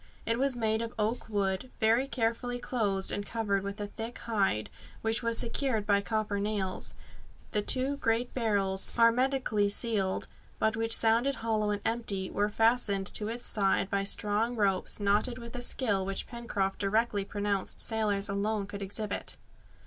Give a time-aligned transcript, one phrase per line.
[0.25, 4.71] It was made of oak wood, very carefully closed and covered with a thick hide,
[5.03, 6.95] which was secured by copper nails.
[7.51, 10.27] The two great barrels, hermetically sealed,
[10.57, 15.37] but which sounded hollow and empty, were fastened to its sides by strong ropes knotted
[15.37, 19.37] with a skill which Pencroft directly pronounced sailors alone could exhibit.